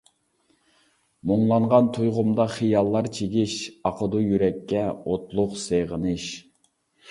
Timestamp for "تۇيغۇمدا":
1.97-2.47